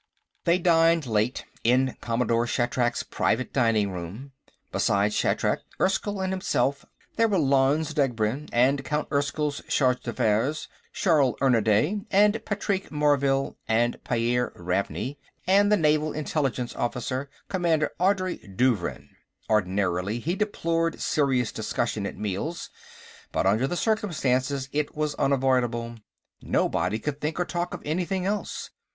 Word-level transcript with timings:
They 0.45 0.57
dined 0.57 1.05
late, 1.05 1.45
in 1.63 1.95
Commodore 2.01 2.47
Shatrak's 2.47 3.03
private 3.03 3.53
dining 3.53 3.91
room. 3.91 4.31
Beside 4.71 5.11
Shatrak, 5.13 5.59
Erskyll 5.79 6.21
and 6.23 6.33
himself, 6.33 6.87
there 7.17 7.27
were 7.27 7.37
Lanze 7.37 7.93
Degbrend, 7.93 8.49
and 8.51 8.83
Count 8.83 9.07
Erskyll's 9.11 9.61
charge 9.69 10.01
d'affaires, 10.01 10.67
Sharll 10.91 11.37
Ernanday, 11.39 12.03
and 12.09 12.43
Patrique 12.45 12.89
Morvill 12.91 13.57
and 13.67 14.03
Pyairr 14.03 14.51
Ravney 14.55 15.17
and 15.45 15.71
the 15.71 15.77
naval 15.77 16.13
intelligence 16.13 16.75
officer, 16.75 17.29
Commander 17.47 17.91
Andrey 17.99 18.37
Douvrin. 18.39 19.07
Ordinarily, 19.51 20.17
he 20.17 20.33
deplored 20.35 20.99
serious 20.99 21.51
discussion 21.51 22.07
at 22.07 22.17
meals, 22.17 22.71
but 23.31 23.45
under 23.45 23.67
the 23.67 23.77
circumstances 23.77 24.67
it 24.71 24.95
was 24.95 25.13
unavoidable; 25.19 25.97
nobody 26.41 26.97
could 26.97 27.21
think 27.21 27.39
or 27.39 27.45
talk 27.45 27.75
of 27.75 27.83
anything 27.85 28.25
else. 28.25 28.71